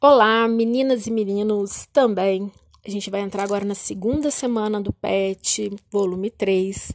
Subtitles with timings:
[0.00, 2.50] Olá, meninas e meninos também.
[2.84, 6.92] A gente vai entrar agora na segunda semana do PET, volume 3.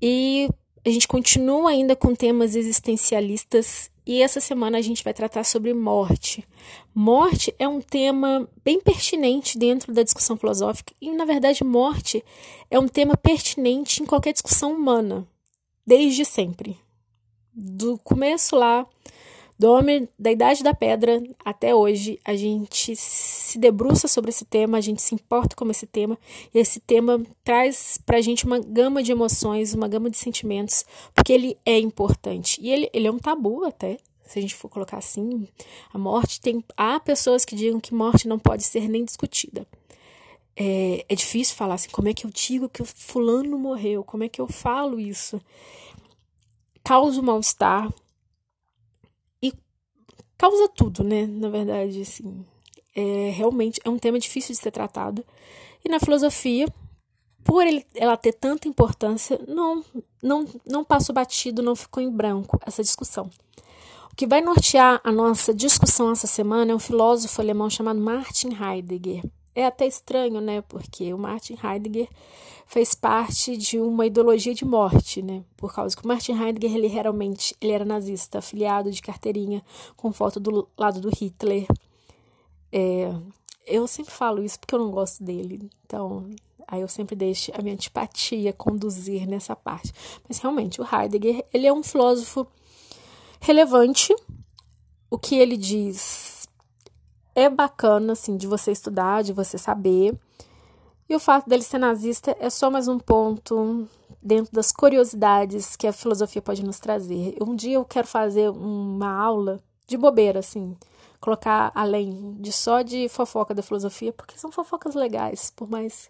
[0.00, 0.48] E
[0.84, 5.74] a gente continua ainda com temas existencialistas e essa semana a gente vai tratar sobre
[5.74, 6.46] morte.
[6.94, 12.24] Morte é um tema bem pertinente dentro da discussão filosófica e, na verdade, morte
[12.70, 15.26] é um tema pertinente em qualquer discussão humana,
[15.86, 16.78] desde sempre.
[17.52, 18.86] Do começo lá
[19.58, 24.76] do homem da Idade da Pedra até hoje, a gente se debruça sobre esse tema,
[24.76, 26.18] a gente se importa com esse tema,
[26.54, 31.32] e esse tema traz pra gente uma gama de emoções, uma gama de sentimentos, porque
[31.32, 32.60] ele é importante.
[32.60, 35.48] E ele, ele é um tabu até, se a gente for colocar assim.
[35.92, 36.62] A morte tem.
[36.76, 39.66] Há pessoas que digam que morte não pode ser nem discutida.
[40.54, 44.02] É, é difícil falar assim, como é que eu digo que o fulano morreu?
[44.02, 45.40] Como é que eu falo isso?
[46.82, 47.92] Causa mal-estar,
[50.38, 51.26] causa tudo, né?
[51.26, 52.44] Na verdade, assim,
[52.94, 55.24] é realmente é um tema difícil de ser tratado.
[55.84, 56.66] E na filosofia,
[57.44, 59.84] por ele, ela ter tanta importância, não,
[60.22, 63.30] não, não passou batido, não ficou em branco essa discussão.
[64.10, 68.48] O que vai nortear a nossa discussão essa semana é um filósofo alemão chamado Martin
[68.48, 69.22] Heidegger.
[69.56, 70.60] É até estranho, né?
[70.60, 72.10] Porque o Martin Heidegger
[72.66, 75.42] fez parte de uma ideologia de morte, né?
[75.56, 79.64] Por causa que o Martin Heidegger ele realmente ele era nazista, afiliado de carteirinha
[79.96, 81.66] com foto do lado do Hitler.
[82.70, 83.14] É,
[83.66, 86.28] eu sempre falo isso porque eu não gosto dele, então
[86.68, 89.90] aí eu sempre deixo a minha antipatia conduzir nessa parte.
[90.28, 92.46] Mas realmente o Heidegger ele é um filósofo
[93.40, 94.14] relevante.
[95.08, 96.35] O que ele diz
[97.36, 100.16] é bacana, assim, de você estudar, de você saber.
[101.06, 103.86] E o fato dele ser nazista é só mais um ponto
[104.22, 107.36] dentro das curiosidades que a filosofia pode nos trazer.
[107.40, 110.74] Um dia eu quero fazer uma aula de bobeira, assim,
[111.20, 116.08] colocar além de só de fofoca da filosofia, porque são fofocas legais, por mais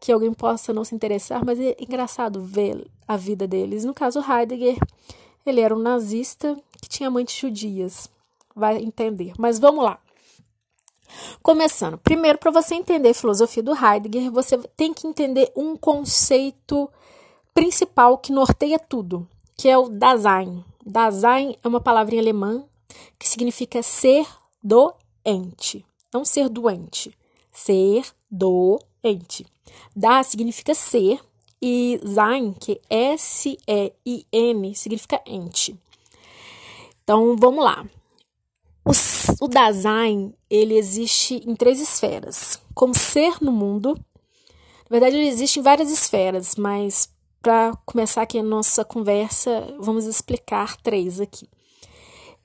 [0.00, 3.84] que alguém possa não se interessar, mas é engraçado ver a vida deles.
[3.84, 4.76] No caso, Heidegger,
[5.46, 8.10] ele era um nazista que tinha amantes judias.
[8.54, 9.32] Vai entender.
[9.38, 10.00] Mas vamos lá.
[11.42, 16.90] Começando, primeiro, para você entender a filosofia do Heidegger, você tem que entender um conceito
[17.54, 19.26] principal que norteia tudo,
[19.56, 20.64] que é o Dasein.
[20.84, 22.64] Dasein é uma palavra em alemã
[23.18, 24.26] que significa ser
[24.62, 27.16] doente, não ser doente,
[27.52, 29.46] ser doente.
[29.94, 31.20] Da significa ser
[31.62, 35.76] e Sein, que é S-E-I-N, significa ente.
[37.04, 37.84] Então, vamos lá.
[38.84, 42.60] O, o Dasein, ele existe em três esferas.
[42.74, 47.08] Como ser no mundo, na verdade ele existe em várias esferas, mas
[47.42, 51.48] para começar aqui a nossa conversa, vamos explicar três aqui.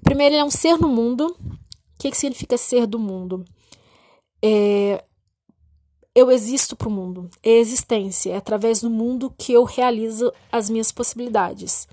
[0.04, 1.36] Primeiro, ele é um ser no mundo.
[1.40, 1.58] O
[1.98, 3.44] que, que significa ser do mundo?
[4.42, 5.04] É,
[6.14, 7.30] eu existo para o mundo.
[7.44, 8.32] É existência.
[8.32, 11.88] É através do mundo que eu realizo as minhas possibilidades.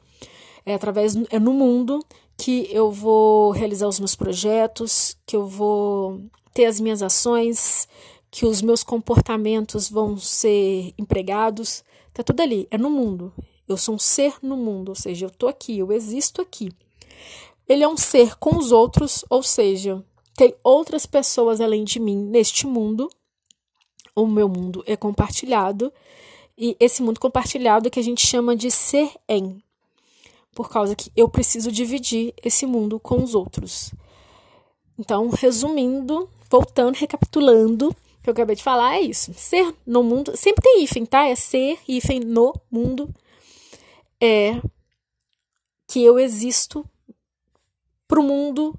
[0.64, 2.04] É através é no mundo
[2.36, 6.20] que eu vou realizar os meus projetos, que eu vou
[6.52, 7.88] ter as minhas ações,
[8.30, 11.84] que os meus comportamentos vão ser empregados.
[12.12, 13.32] Tá tudo ali, é no mundo.
[13.68, 16.70] Eu sou um ser no mundo, ou seja, eu tô aqui, eu existo aqui.
[17.68, 20.04] Ele é um ser com os outros, ou seja,
[20.34, 23.08] tem outras pessoas além de mim neste mundo.
[24.14, 25.92] O meu mundo é compartilhado
[26.56, 29.62] e esse mundo compartilhado é que a gente chama de ser em
[30.54, 33.92] por causa que eu preciso dividir esse mundo com os outros.
[34.98, 39.32] Então, resumindo, voltando, recapitulando, o que eu acabei de falar é isso.
[39.34, 41.26] Ser no mundo, sempre tem hífen, tá?
[41.26, 43.12] É ser, hífen, no mundo.
[44.20, 44.60] É
[45.88, 46.86] que eu existo
[48.06, 48.78] pro mundo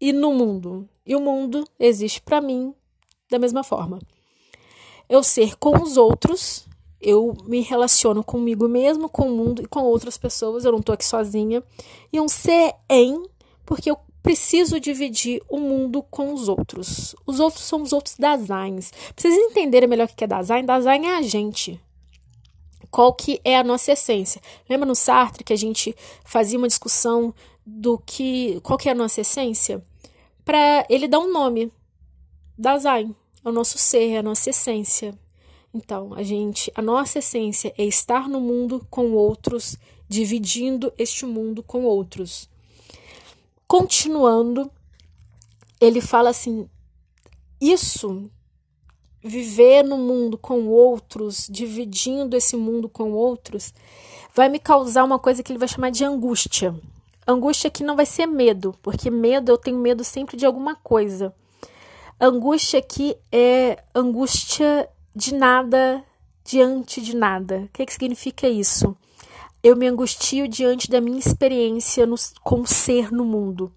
[0.00, 0.88] e no mundo.
[1.06, 2.74] E o mundo existe para mim
[3.30, 3.98] da mesma forma.
[5.08, 6.66] Eu ser com os outros
[7.04, 10.64] eu me relaciono comigo mesmo, com o mundo e com outras pessoas.
[10.64, 11.62] Eu não tô aqui sozinha.
[12.10, 13.22] E um ser em,
[13.66, 17.14] porque eu preciso dividir o mundo com os outros.
[17.26, 18.16] Os outros são os outros.
[18.16, 18.38] Pra
[19.14, 21.78] vocês entenderem melhor o que é design, design é a gente.
[22.90, 24.40] Qual que é a nossa essência?
[24.68, 27.34] Lembra no Sartre que a gente fazia uma discussão
[27.66, 29.84] do que qual que é a nossa essência?
[30.44, 31.70] Para ele dar um nome.
[32.56, 33.14] Design
[33.44, 35.18] é o nosso ser, é a nossa essência.
[35.74, 39.76] Então, a gente, a nossa essência é estar no mundo com outros,
[40.08, 42.48] dividindo este mundo com outros.
[43.66, 44.70] Continuando,
[45.80, 46.68] ele fala assim:
[47.60, 48.30] isso,
[49.20, 53.74] viver no mundo com outros, dividindo esse mundo com outros,
[54.32, 56.72] vai me causar uma coisa que ele vai chamar de angústia.
[57.26, 61.34] Angústia aqui não vai ser medo, porque medo eu tenho medo sempre de alguma coisa.
[62.20, 66.04] Angústia aqui é angústia de nada
[66.44, 67.62] diante de nada.
[67.64, 68.96] O que, que significa isso?
[69.62, 73.70] Eu me angustio diante da minha experiência no, com ser no mundo.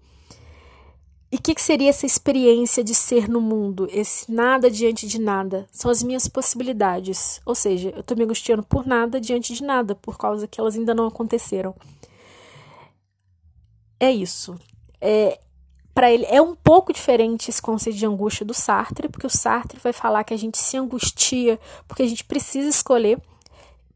[1.30, 3.86] E o que, que, seria essa experiência de ser no mundo?
[3.90, 5.66] Esse nada diante de nada.
[5.70, 7.40] São as minhas possibilidades.
[7.44, 10.76] Ou seja, eu estou me angustiando por nada diante de nada, por causa que elas
[10.76, 11.74] ainda não aconteceram
[13.98, 14.58] é isso.
[15.00, 15.40] É,
[15.98, 19.80] para ele é um pouco diferente esse conceito de angústia do Sartre, porque o Sartre
[19.82, 21.58] vai falar que a gente se angustia
[21.88, 23.20] porque a gente precisa escolher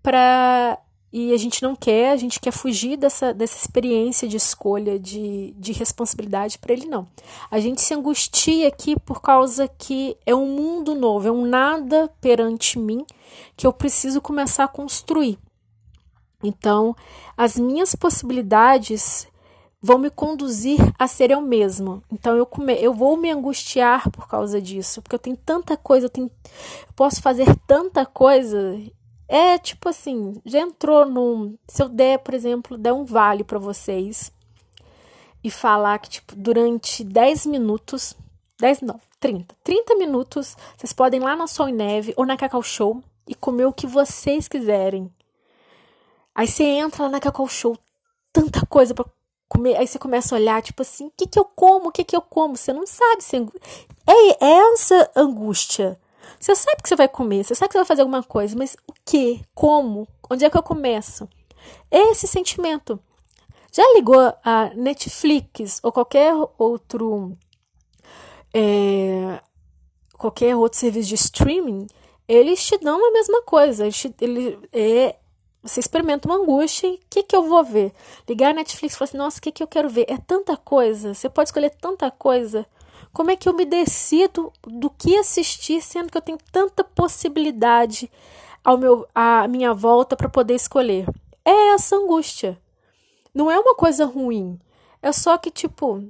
[0.03, 0.81] para
[1.13, 5.55] e a gente não quer, a gente quer fugir dessa, dessa experiência de escolha, de,
[5.57, 7.07] de responsabilidade para ele não.
[7.49, 12.13] A gente se angustia aqui por causa que é um mundo novo, é um nada
[12.21, 13.07] perante mim
[13.57, 15.39] que eu preciso começar a construir.
[16.43, 16.97] Então,
[17.37, 19.31] as minhas possibilidades
[19.83, 22.03] vão me conduzir a ser eu mesmo.
[22.11, 26.07] Então eu, come, eu vou me angustiar por causa disso, porque eu tenho tanta coisa,
[26.07, 26.31] eu, tenho,
[26.87, 28.81] eu posso fazer tanta coisa.
[29.27, 31.59] É tipo assim, já entrou num.
[31.67, 34.31] Se eu der, por exemplo, der um vale para vocês
[35.43, 38.15] e falar que, tipo, durante 10 minutos,
[38.61, 42.37] 10 não, 30, 30 minutos, vocês podem ir lá na Sol e Neve ou na
[42.37, 45.11] Cacau Show e comer o que vocês quiserem.
[46.35, 47.77] Aí você entra lá na Cacau Show,
[48.33, 49.07] tanta coisa para
[49.53, 51.91] Come, aí você começa a olhar, tipo assim, o que, que eu como?
[51.91, 52.57] O que, que eu como?
[52.57, 53.37] Você não sabe se.
[54.07, 56.01] É, é essa angústia.
[56.41, 58.75] Você sabe que você vai comer, você sabe que você vai fazer alguma coisa, mas
[58.89, 59.43] o que?
[59.55, 60.09] Como?
[60.31, 61.29] Onde é que eu começo?
[61.91, 62.99] É esse sentimento.
[63.71, 67.37] Já ligou a Netflix ou qualquer outro.
[68.55, 69.39] É,
[70.17, 71.87] qualquer outro serviço de streaming?
[72.27, 73.91] Eles te dão a mesma coisa.
[73.91, 75.17] Te, ele, é,
[75.63, 77.93] você experimenta uma angústia o que, que eu vou ver?
[78.29, 80.07] Ligar a Netflix e falar assim, nossa, o que, que eu quero ver?
[80.09, 82.67] É tanta coisa, você pode escolher tanta coisa.
[83.13, 88.11] Como é que eu me decido do que assistir, sendo que eu tenho tanta possibilidade
[88.65, 91.07] ao meu, à minha volta para poder escolher?
[91.45, 92.59] É essa angústia.
[93.35, 94.59] Não é uma coisa ruim.
[95.03, 96.03] É só que, tipo,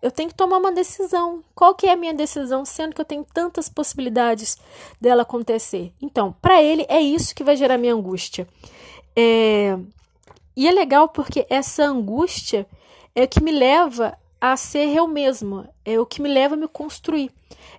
[0.00, 1.42] eu tenho que tomar uma decisão.
[1.54, 4.56] Qual que é a minha decisão, sendo que eu tenho tantas possibilidades
[5.00, 5.92] dela acontecer?
[6.00, 8.46] Então, para ele é isso que vai gerar minha angústia.
[9.16, 9.76] É...
[10.56, 12.66] E é legal porque essa angústia
[13.14, 16.58] é o que me leva a ser eu mesma, é o que me leva a
[16.58, 17.30] me construir.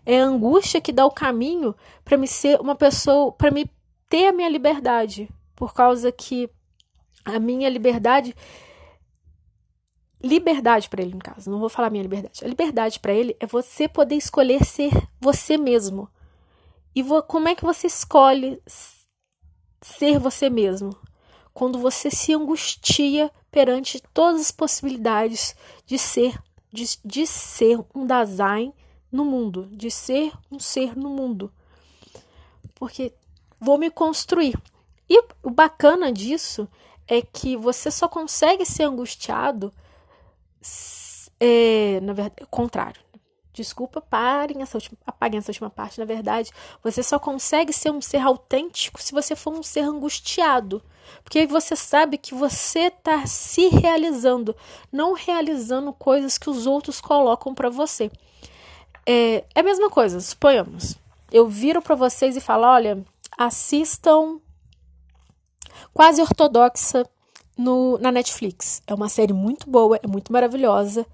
[0.06, 3.70] É a angústia que dá o caminho para me ser uma pessoa, para me
[4.10, 6.50] ter a minha liberdade, por causa que
[7.24, 8.36] a minha liberdade
[10.22, 12.44] liberdade para ele, no caso, não vou falar minha liberdade.
[12.44, 16.10] A liberdade para ele é você poder escolher ser você mesmo.
[16.94, 18.62] E como é que você escolhe
[19.82, 20.96] ser você mesmo?
[21.54, 25.56] Quando você se angustia perante todas as possibilidades
[25.86, 26.38] de ser,
[26.72, 28.74] de, de ser um Dasein
[29.12, 31.52] no mundo, de ser um ser no mundo.
[32.76, 33.14] Porque
[33.60, 34.60] vou me construir.
[35.10, 36.68] E o bacana disso
[37.08, 39.74] é que você só consegue ser angustiado
[41.40, 43.02] é, na verdade, contrário.
[43.54, 46.00] Desculpa, parem essa última, apaguem essa última parte.
[46.00, 46.52] Na verdade,
[46.84, 50.82] você só consegue ser um ser autêntico se você for um ser angustiado.
[51.24, 54.56] Porque aí você sabe que você está se realizando,
[54.92, 58.12] não realizando coisas que os outros colocam para você.
[59.06, 60.96] É, é a mesma coisa, suponhamos.
[61.32, 63.04] Eu viro para vocês e falo: olha,
[63.38, 64.40] assistam
[65.94, 67.06] quase ortodoxa
[67.60, 68.82] no, na Netflix.
[68.88, 71.06] É uma série muito boa, é muito maravilhosa.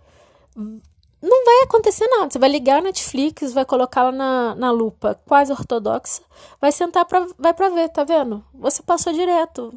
[0.55, 2.29] Não vai acontecer nada.
[2.29, 6.21] Você vai ligar a Netflix, vai colocá-la na, na lupa quase ortodoxa,
[6.61, 8.45] vai sentar pra, vai pra ver, tá vendo?
[8.53, 9.73] Você passou direto.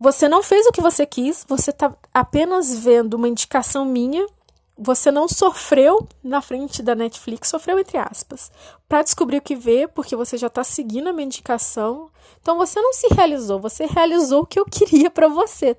[0.00, 4.26] Você não fez o que você quis, você tá apenas vendo uma indicação minha
[4.76, 8.50] você não sofreu na frente da Netflix, sofreu entre aspas,
[8.88, 12.10] para descobrir o que ver, porque você já está seguindo a minha indicação.
[12.40, 15.76] Então você não se realizou, você realizou o que eu queria para você.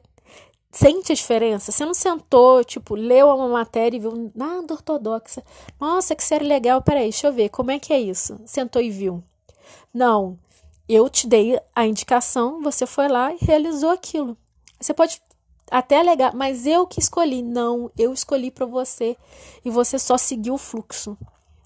[0.72, 1.72] Sente a diferença?
[1.72, 5.42] Você não sentou, tipo, leu uma matéria e viu nada ortodoxa.
[5.80, 6.82] Nossa, que série legal.
[6.82, 8.38] Peraí, deixa eu ver, como é que é isso?
[8.46, 9.24] Sentou e viu.
[9.94, 10.38] Não,
[10.90, 14.38] eu te dei a indicação, você foi lá e realizou aquilo.
[14.80, 15.22] Você pode
[15.69, 17.41] até legal, mas eu que escolhi.
[17.41, 19.17] Não, eu escolhi para você
[19.63, 21.17] e você só seguiu o fluxo.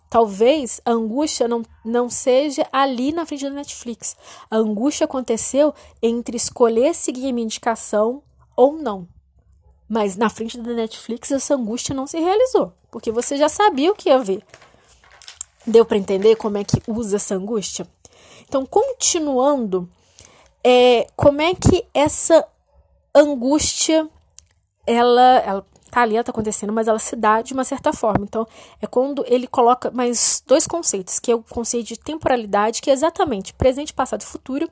[0.09, 4.17] Talvez a angústia não, não seja ali na frente da Netflix.
[4.49, 8.23] A angústia aconteceu entre escolher seguir a minha indicação
[8.55, 9.07] ou não.
[9.87, 13.95] Mas na frente da Netflix essa angústia não se realizou, porque você já sabia o
[13.95, 14.43] que ia ver.
[15.65, 17.87] Deu para entender como é que usa essa angústia?
[18.47, 19.87] Então, continuando,
[20.63, 22.47] é, como é que essa
[23.13, 24.09] angústia
[24.85, 28.25] ela, ela tá ali, ela tá acontecendo, mas ela se dá de uma certa forma.
[28.25, 28.47] Então,
[28.81, 32.93] é quando ele coloca mais dois conceitos, que é o conceito de temporalidade, que é
[32.93, 34.67] exatamente presente, passado e futuro,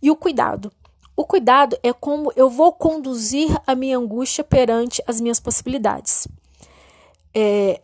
[0.00, 0.72] e o cuidado.
[1.14, 6.26] O cuidado é como eu vou conduzir a minha angústia perante as minhas possibilidades.
[7.34, 7.80] É,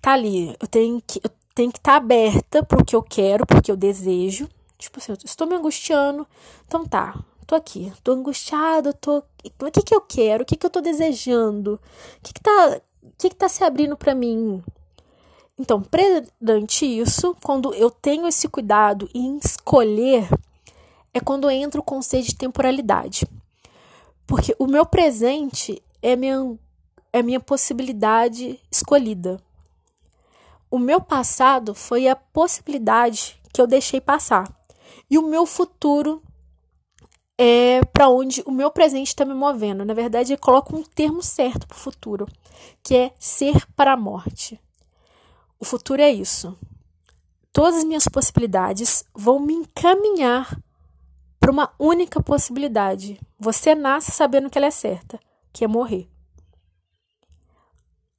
[0.00, 3.02] tá ali, eu tenho que eu tenho que estar tá aberta para o que eu
[3.02, 4.48] quero, para o que eu desejo.
[4.78, 6.26] Tipo assim, eu estou me angustiando,
[6.66, 9.18] então tá, tô aqui, tô angustiada, tô.
[9.18, 10.42] O que que eu quero?
[10.42, 11.74] O que que eu tô desejando?
[11.74, 14.62] O que que tá, o que que tá se abrindo para mim?
[15.58, 20.28] Então, perante isso, quando eu tenho esse cuidado em escolher,
[21.12, 23.26] é quando entra o conceito de temporalidade.
[24.26, 26.58] Porque o meu presente é minha,
[27.12, 29.38] é minha possibilidade escolhida.
[30.70, 34.50] O meu passado foi a possibilidade que eu deixei passar.
[35.10, 36.22] E o meu futuro
[37.44, 39.84] é para onde o meu presente está me movendo.
[39.84, 42.28] Na verdade, ele coloca um termo certo para o futuro,
[42.84, 44.60] que é ser para a morte.
[45.58, 46.56] O futuro é isso.
[47.52, 50.56] Todas as minhas possibilidades vão me encaminhar
[51.40, 53.20] para uma única possibilidade.
[53.40, 55.18] Você nasce sabendo que ela é certa,
[55.52, 56.08] que é morrer.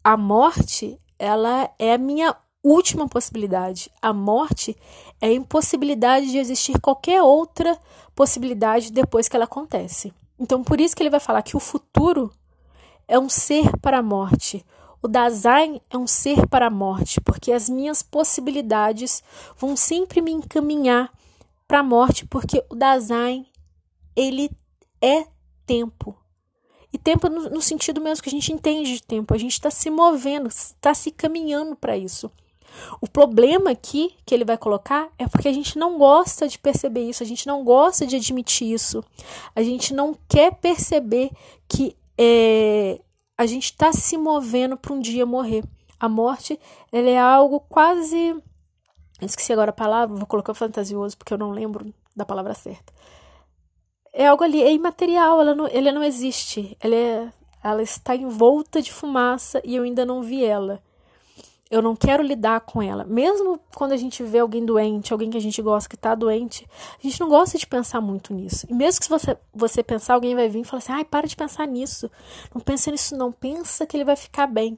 [0.04, 3.92] A morte, ela é a minha última possibilidade.
[4.02, 4.76] A morte
[5.20, 7.78] é a impossibilidade de existir qualquer outra
[8.16, 10.14] possibilidade depois que ela acontece.
[10.40, 12.32] Então, por isso que ele vai falar que o futuro
[13.08, 14.66] é um ser para a morte.
[15.02, 19.22] O Dasein é um ser para a morte, porque as minhas possibilidades
[19.58, 21.12] vão sempre me encaminhar
[21.68, 23.46] para a morte, porque o Dasein
[24.16, 24.50] ele
[25.02, 25.28] é
[25.66, 26.16] tempo.
[26.92, 29.34] E tempo no, no sentido mesmo que a gente entende de tempo.
[29.34, 32.32] A gente está se movendo, está se caminhando para isso.
[33.00, 37.02] O problema aqui que ele vai colocar é porque a gente não gosta de perceber
[37.02, 39.04] isso, a gente não gosta de admitir isso,
[39.56, 41.32] a gente não quer perceber
[41.68, 43.00] que é,
[43.38, 45.64] a gente está se movendo para um dia morrer.
[46.00, 46.60] A morte
[46.92, 48.36] ela é algo quase.
[49.22, 52.94] esqueci agora a palavra, vou colocar fantasioso porque eu não lembro da palavra certa.
[54.12, 56.78] É algo ali, é imaterial, ela não, ela não existe.
[56.80, 60.82] Ela, é, ela está envolta de fumaça e eu ainda não vi ela
[61.74, 63.04] eu não quero lidar com ela.
[63.04, 66.70] Mesmo quando a gente vê alguém doente, alguém que a gente gosta que tá doente,
[67.00, 68.68] a gente não gosta de pensar muito nisso.
[68.70, 71.36] E mesmo que você, você pensar, alguém vai vir e falar assim: ai, para de
[71.36, 72.12] pensar nisso.
[72.54, 73.32] Não pensa nisso, não.
[73.32, 74.78] Pensa que ele vai ficar bem.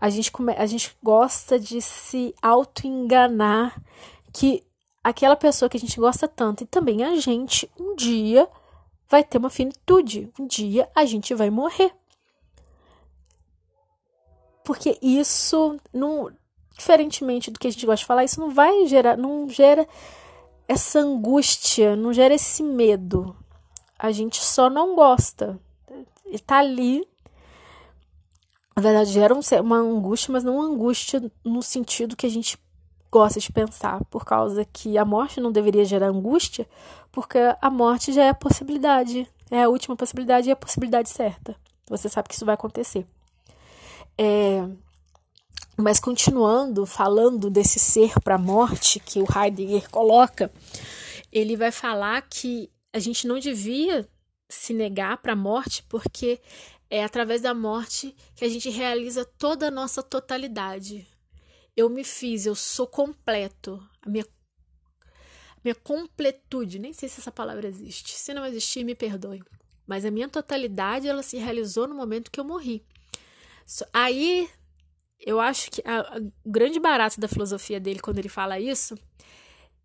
[0.00, 3.82] A gente, come, a gente gosta de se auto-enganar
[4.32, 4.62] que
[5.02, 8.48] aquela pessoa que a gente gosta tanto e também a gente, um dia
[9.08, 10.30] vai ter uma finitude.
[10.38, 11.92] Um dia a gente vai morrer
[14.68, 16.30] porque isso não
[16.76, 19.88] diferentemente do que a gente gosta de falar, isso não vai gerar, não gera
[20.68, 23.34] essa angústia, não gera esse medo.
[23.98, 25.58] A gente só não gosta.
[26.26, 27.08] E tá ali.
[28.76, 32.58] Na verdade, gera uma angústia, mas não uma angústia no sentido que a gente
[33.10, 36.68] gosta de pensar, por causa que a morte não deveria gerar angústia,
[37.10, 41.08] porque a morte já é a possibilidade, é a última possibilidade e é a possibilidade
[41.08, 41.56] certa.
[41.88, 43.06] Você sabe que isso vai acontecer.
[44.18, 44.68] É,
[45.76, 50.52] mas continuando falando desse ser para a morte que o Heidegger coloca,
[51.30, 54.08] ele vai falar que a gente não devia
[54.48, 56.40] se negar para a morte porque
[56.90, 61.06] é através da morte que a gente realiza toda a nossa totalidade.
[61.76, 63.80] Eu me fiz, eu sou completo.
[64.02, 64.26] A minha,
[65.62, 68.18] minha completude, nem sei se essa palavra existe.
[68.18, 69.42] Se não existir, me perdoe.
[69.86, 72.84] Mas a minha totalidade, ela se realizou no momento que eu morri.
[73.92, 74.48] Aí
[75.20, 78.96] eu acho que a, a, grande barato da filosofia dele quando ele fala isso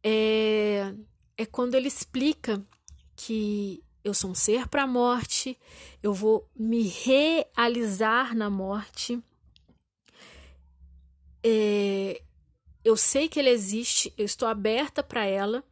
[0.03, 0.93] é,
[1.37, 2.61] é quando ele explica
[3.15, 5.57] que eu sou um ser para a morte,
[6.01, 9.21] eu vou me realizar na morte.
[11.41, 12.21] É,
[12.83, 15.63] eu sei que ele existe, eu estou aberta para ela,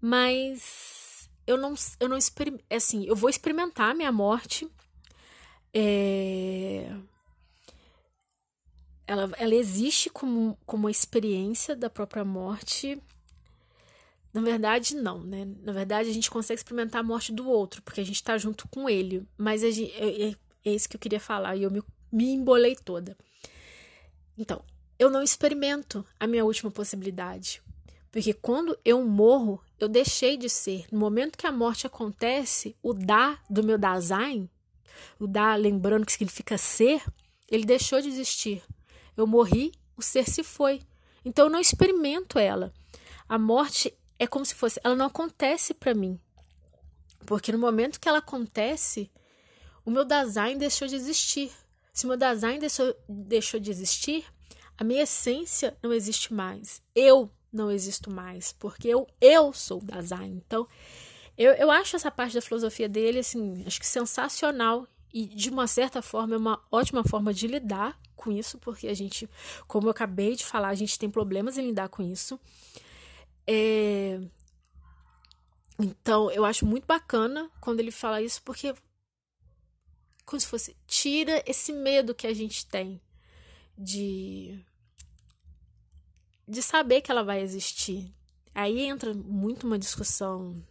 [0.00, 2.18] mas eu não, eu não
[2.68, 4.68] assim, eu vou experimentar minha morte.
[5.72, 6.90] É,
[9.06, 13.00] ela, ela existe como, como uma experiência da própria morte.
[14.32, 15.46] Na verdade, não, né?
[15.62, 18.68] Na verdade, a gente consegue experimentar a morte do outro, porque a gente está junto
[18.68, 19.26] com ele.
[19.38, 20.34] Mas é, é,
[20.64, 21.82] é, isso que eu queria falar e eu me,
[22.12, 23.16] me embolei toda.
[24.36, 24.62] Então,
[24.98, 27.62] eu não experimento a minha última possibilidade.
[28.10, 30.86] Porque quando eu morro, eu deixei de ser.
[30.90, 34.48] No momento que a morte acontece, o dar do meu Dasein,
[35.18, 37.02] o dar, lembrando que significa ser,
[37.48, 38.62] ele deixou de existir.
[39.16, 40.82] Eu morri, o ser se foi.
[41.24, 42.72] Então eu não experimento ela.
[43.28, 46.20] A morte é como se fosse, ela não acontece para mim.
[47.26, 49.10] Porque no momento que ela acontece,
[49.84, 51.50] o meu design deixou de existir.
[51.92, 54.24] Se o meu design deixou, deixou de existir,
[54.78, 56.82] a minha essência não existe mais.
[56.94, 60.42] Eu não existo mais, porque eu, eu sou o design.
[60.46, 60.68] Então,
[61.36, 65.66] eu, eu acho essa parte da filosofia dele, assim, acho que sensacional e de uma
[65.66, 69.26] certa forma é uma ótima forma de lidar com isso, porque a gente,
[69.66, 72.38] como eu acabei de falar, a gente tem problemas em lidar com isso.
[73.46, 74.20] É...
[75.78, 78.74] Então, eu acho muito bacana quando ele fala isso, porque
[80.26, 83.00] como se fosse tira esse medo que a gente tem
[83.78, 84.62] de
[86.46, 88.12] de saber que ela vai existir.
[88.54, 90.62] Aí entra muito uma discussão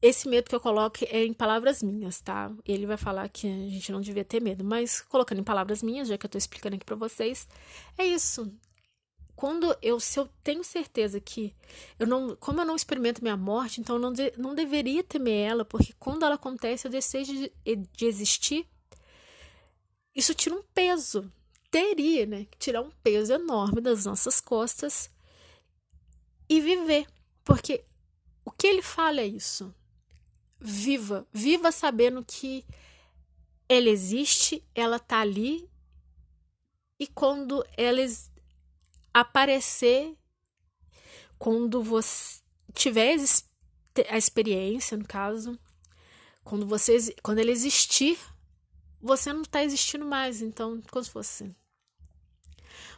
[0.00, 2.52] esse medo que eu coloco é em palavras minhas, tá?
[2.64, 6.08] Ele vai falar que a gente não devia ter medo, mas colocando em palavras minhas,
[6.08, 7.48] já que eu tô explicando aqui para vocês,
[7.96, 8.52] é isso.
[9.34, 11.54] Quando eu, se eu tenho certeza que
[11.98, 15.50] eu não, como eu não experimento minha morte, então eu não, de, não deveria temer
[15.50, 17.52] ela, porque quando ela acontece, eu desejo de,
[17.92, 18.68] de existir.
[20.14, 21.30] Isso tira um peso,
[21.70, 22.46] teria, né?
[22.58, 25.10] Tirar um peso enorme das nossas costas
[26.48, 27.06] e viver,
[27.44, 27.84] porque
[28.44, 29.74] o que ele fala é isso
[30.60, 32.64] viva, viva sabendo que
[33.68, 35.68] ela existe, ela tá ali
[36.98, 38.00] e quando ela
[39.12, 40.16] aparecer,
[41.38, 42.40] quando você
[42.72, 43.16] tiver
[44.08, 45.58] a experiência, no caso,
[46.42, 48.18] quando você quando ela existir,
[49.00, 51.54] você não está existindo mais, então, como se fosse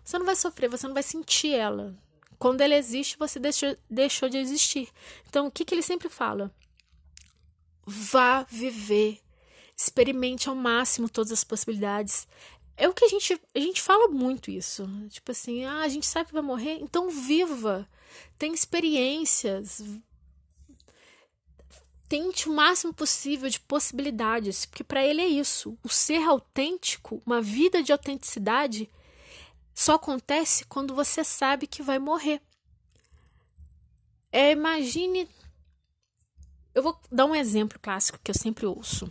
[0.04, 1.96] você não vai sofrer, você não vai sentir ela.
[2.38, 4.88] Quando ela existe, você deixou, deixou de existir.
[5.28, 6.50] Então, o que, que ele sempre fala?
[7.86, 9.20] Vá viver.
[9.76, 12.26] Experimente ao máximo todas as possibilidades.
[12.76, 14.88] É o que a gente, a gente fala muito isso.
[15.08, 17.88] Tipo assim, ah, a gente sabe que vai morrer, então viva.
[18.38, 19.82] Tem experiências.
[22.08, 25.78] Tente o máximo possível de possibilidades, porque para ele é isso.
[25.82, 28.90] O ser autêntico, uma vida de autenticidade,
[29.74, 32.42] só acontece quando você sabe que vai morrer.
[34.32, 35.28] É, imagine
[36.74, 39.10] eu vou dar um exemplo clássico que eu sempre ouço.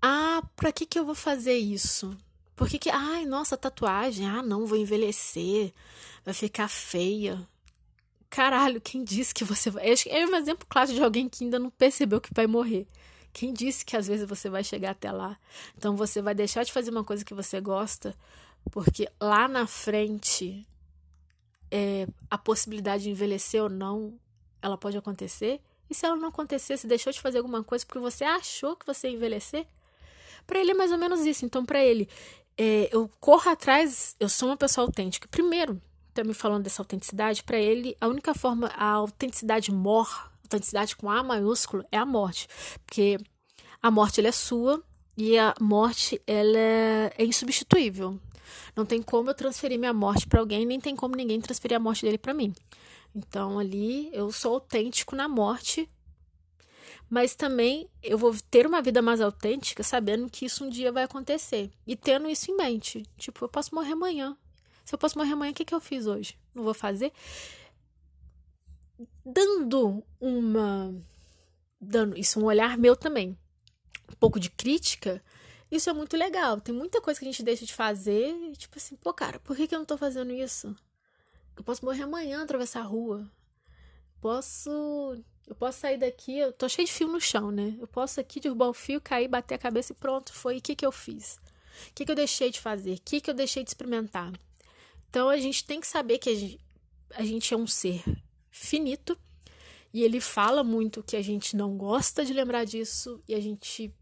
[0.00, 2.16] Ah, pra que que eu vou fazer isso?
[2.54, 5.72] Por que que, ai, nossa, tatuagem, ah, não, vou envelhecer,
[6.24, 7.46] vai ficar feia.
[8.30, 9.84] Caralho, quem disse que você vai.
[10.08, 12.86] É um exemplo clássico de alguém que ainda não percebeu que vai morrer.
[13.32, 15.38] Quem disse que às vezes você vai chegar até lá?
[15.76, 18.16] Então você vai deixar de fazer uma coisa que você gosta,
[18.70, 20.66] porque lá na frente
[21.70, 24.18] é, a possibilidade de envelhecer ou não,
[24.60, 25.60] ela pode acontecer.
[25.90, 28.86] E se ela não acontecer, se deixou de fazer alguma coisa porque você achou que
[28.86, 29.66] você ia envelhecer?
[30.46, 31.44] Para ele é mais ou menos isso.
[31.44, 32.08] Então, para ele,
[32.56, 35.28] é, eu corro atrás, eu sou uma pessoa autêntica.
[35.28, 35.80] Primeiro,
[36.12, 41.10] tá me falando dessa autenticidade, para ele, a única forma, a autenticidade mor, autenticidade com
[41.10, 42.48] A maiúsculo, é a morte.
[42.84, 43.18] Porque
[43.82, 44.82] a morte ela é sua
[45.16, 48.18] e a morte ela é, é insubstituível.
[48.74, 51.80] Não tem como eu transferir minha morte para alguém, nem tem como ninguém transferir a
[51.80, 52.54] morte dele para mim.
[53.14, 55.90] Então ali eu sou autêntico na morte,
[57.08, 61.04] mas também eu vou ter uma vida mais autêntica sabendo que isso um dia vai
[61.04, 63.02] acontecer e tendo isso em mente.
[63.16, 64.36] Tipo, eu posso morrer amanhã.
[64.84, 66.38] Se eu posso morrer amanhã, o que, que eu fiz hoje?
[66.54, 67.12] Não vou fazer?
[69.24, 70.94] Dando uma.
[71.80, 73.38] Dando isso um olhar meu também.
[74.10, 75.22] Um pouco de crítica.
[75.70, 76.60] Isso é muito legal.
[76.60, 78.34] Tem muita coisa que a gente deixa de fazer.
[78.56, 80.74] Tipo assim, pô, cara, por que, que eu não tô fazendo isso?
[81.58, 83.28] Eu posso morrer amanhã, atravessar a rua.
[84.20, 84.70] Posso.
[85.44, 87.76] Eu posso sair daqui, eu tô cheio de fio no chão, né?
[87.80, 90.58] Eu posso aqui derrubar o fio, cair, bater a cabeça e pronto, foi.
[90.58, 91.40] O que, que eu fiz?
[91.88, 92.94] O que, que eu deixei de fazer?
[92.94, 94.32] O que, que eu deixei de experimentar?
[95.08, 96.60] Então a gente tem que saber que a gente,
[97.14, 98.04] a gente é um ser
[98.50, 99.18] finito
[99.92, 103.92] e ele fala muito que a gente não gosta de lembrar disso e a gente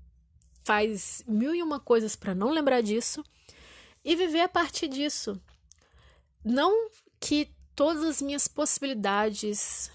[0.64, 3.24] faz mil e uma coisas para não lembrar disso
[4.04, 5.40] e viver a partir disso.
[6.44, 9.90] Não que todas as minhas possibilidades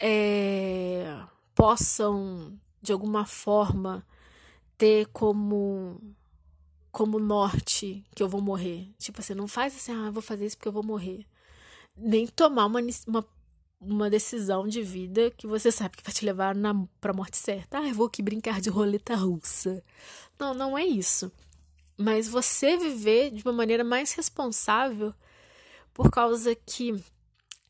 [0.00, 1.22] é,
[1.54, 4.04] possam, de alguma forma,
[4.76, 6.00] ter como
[6.90, 8.90] como norte que eu vou morrer.
[8.98, 11.24] Tipo assim, não faz assim, ah, vou fazer isso porque eu vou morrer.
[11.96, 13.24] Nem tomar uma, uma,
[13.80, 17.78] uma decisão de vida que você sabe que vai te levar na, pra morte certa.
[17.78, 19.82] Ah, eu vou aqui brincar de roleta russa.
[20.38, 21.32] Não, não é isso.
[21.96, 25.14] Mas você viver de uma maneira mais responsável
[25.94, 26.94] por causa que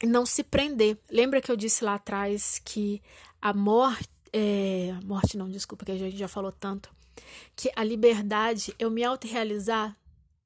[0.02, 0.98] não se prender.
[1.10, 3.02] Lembra que eu disse lá atrás que
[3.40, 4.08] a morte.
[4.32, 6.90] É, morte não, desculpa, que a gente já falou tanto.
[7.54, 9.96] Que a liberdade, eu me autorrealizar.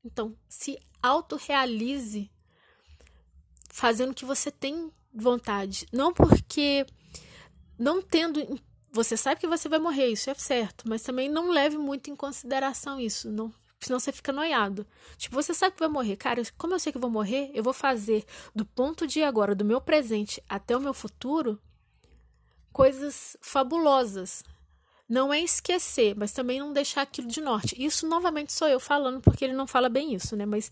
[0.04, 2.30] Então, se autorrealize
[3.70, 5.86] fazendo o que você tem vontade.
[5.92, 6.86] Não porque.
[7.78, 8.40] Não tendo
[8.96, 12.16] você sabe que você vai morrer, isso é certo, mas também não leve muito em
[12.16, 14.86] consideração isso, não, senão você fica noiado.
[15.16, 17.72] Tipo, você sabe que vai morrer, cara, como eu sei que vou morrer, eu vou
[17.72, 21.60] fazer do ponto de agora, do meu presente até o meu futuro,
[22.72, 24.42] coisas fabulosas.
[25.08, 27.76] Não é esquecer, mas também não deixar aquilo de norte.
[27.78, 30.44] Isso novamente sou eu falando, porque ele não fala bem isso, né?
[30.44, 30.70] Mas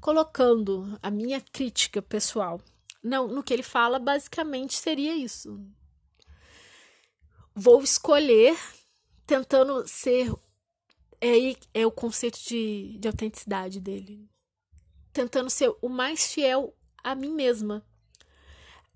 [0.00, 2.60] colocando a minha crítica pessoal
[3.02, 5.60] não, no que ele fala, basicamente seria isso
[7.56, 8.54] vou escolher
[9.26, 10.30] tentando ser.
[11.20, 14.28] É, é o conceito de, de autenticidade dele.
[15.12, 17.84] Tentando ser o mais fiel a mim mesma.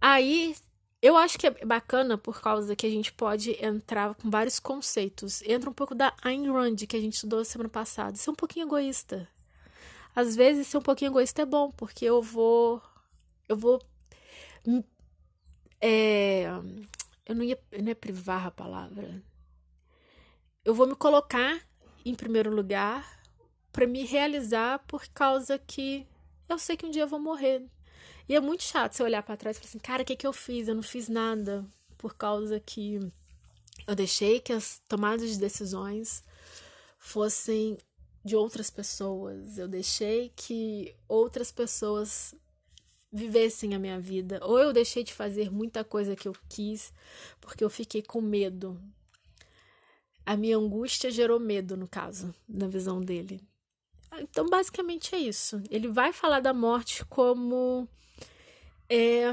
[0.01, 0.55] Aí
[1.03, 5.43] eu acho que é bacana por causa que a gente pode entrar com vários conceitos.
[5.43, 8.17] Entra um pouco da Ayn Rand, que a gente estudou semana passada.
[8.17, 9.27] Ser um pouquinho egoísta.
[10.15, 12.83] Às vezes, ser um pouquinho egoísta é bom, porque eu vou.
[13.49, 13.81] Eu vou.
[15.81, 16.45] É,
[17.25, 19.23] eu não ia, não ia privar a palavra.
[20.63, 21.59] Eu vou me colocar
[22.05, 23.21] em primeiro lugar
[23.73, 26.07] para me realizar por causa que
[26.49, 27.65] eu sei que um dia eu vou morrer.
[28.29, 30.27] E é muito chato você olhar para trás e falar assim, cara, o que, que
[30.27, 30.69] eu fiz?
[30.69, 31.65] Eu não fiz nada
[31.97, 33.01] por causa que
[33.87, 36.23] eu deixei que as tomadas de decisões
[36.99, 37.79] fossem
[38.25, 39.59] de outras pessoas.
[39.59, 42.35] Eu deixei que outras pessoas
[43.13, 44.39] vivessem a minha vida.
[44.43, 46.93] Ou eu deixei de fazer muita coisa que eu quis
[47.41, 48.81] porque eu fiquei com medo.
[50.31, 53.43] A minha angústia gerou medo, no caso, na visão dele.
[54.21, 55.61] Então, basicamente é isso.
[55.69, 57.89] Ele vai falar da morte como.
[58.89, 59.31] É,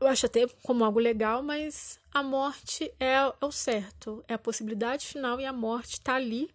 [0.00, 4.24] eu acho até como algo legal, mas a morte é, é o certo.
[4.28, 6.48] É a possibilidade final e a morte está ali.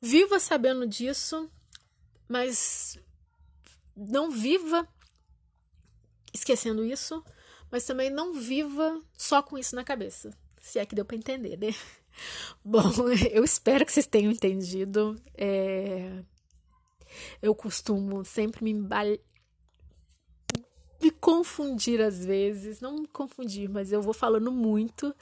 [0.00, 1.46] Viva sabendo disso,
[2.26, 2.98] mas
[3.94, 4.88] não viva
[6.32, 7.22] esquecendo isso,
[7.70, 10.30] mas também não viva só com isso na cabeça.
[10.58, 11.74] Se é que deu para entender, né?
[12.64, 12.90] Bom,
[13.30, 15.20] eu espero que vocês tenham entendido.
[15.36, 16.22] É...
[17.42, 18.72] Eu costumo sempre me
[21.02, 25.14] me confundir às vezes, não me confundir, mas eu vou falando muito,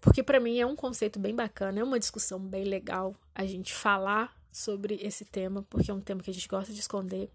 [0.00, 3.72] porque para mim é um conceito bem bacana, é uma discussão bem legal a gente
[3.72, 7.30] falar sobre esse tema, porque é um tema que a gente gosta de esconder.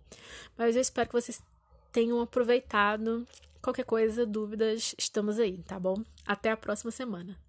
[0.57, 1.41] Mas eu espero que vocês
[1.91, 3.27] tenham aproveitado.
[3.61, 6.01] Qualquer coisa, dúvidas, estamos aí, tá bom?
[6.25, 7.48] Até a próxima semana.